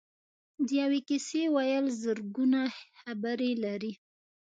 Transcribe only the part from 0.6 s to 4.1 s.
د یوې کیسې ویل زرګونه خبرې لري.